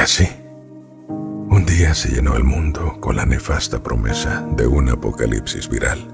[0.00, 0.28] así,
[1.08, 6.06] un día se llenó el mundo con la nefasta promesa de un apocalipsis viral.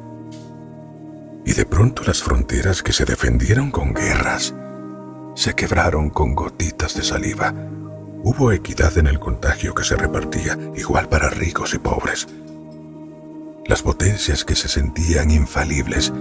[1.45, 4.55] Y de pronto las fronteras que se defendieron con guerras
[5.35, 7.53] se quebraron con gotitas de saliva.
[8.23, 12.27] Hubo equidad en el contagio que se repartía, igual para ricos y pobres.
[13.67, 16.13] Las potencias que se sentían infalibles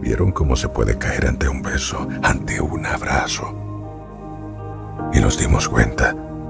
[0.00, 3.54] vieron cómo se puede caer ante un beso, ante un abrazo.
[5.12, 6.14] Y nos dimos cuenta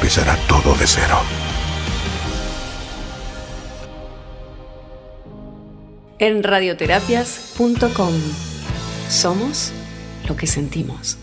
[0.00, 1.18] empezará todo de cero.
[6.18, 8.14] En radioterapias.com
[9.10, 9.72] somos
[10.26, 11.18] lo que sentimos.